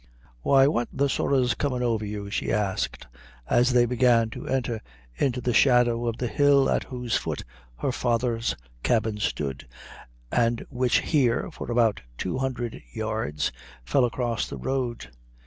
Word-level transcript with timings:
"Why, 0.41 0.65
what 0.65 0.87
the 0.91 1.07
sorra's 1.07 1.53
comin' 1.53 1.83
over 1.83 2.03
you?" 2.03 2.31
she 2.31 2.51
asked, 2.51 3.05
as 3.47 3.71
they 3.71 3.85
began 3.85 4.31
to 4.31 4.47
enter 4.47 4.81
into 5.15 5.41
the 5.41 5.53
shadow 5.53 6.07
of 6.07 6.17
the 6.17 6.25
hill 6.25 6.71
at 6.71 6.85
whose 6.85 7.15
foot 7.15 7.43
her 7.77 7.91
father's 7.91 8.55
cabin 8.81 9.19
stood, 9.19 9.67
and 10.31 10.65
which 10.71 11.01
here, 11.01 11.51
for 11.51 11.69
about 11.71 12.01
two 12.17 12.39
hundred 12.39 12.81
yards, 12.91 13.51
fell 13.85 14.03
across 14.03 14.47
the 14.49 14.57
road. 14.57 15.11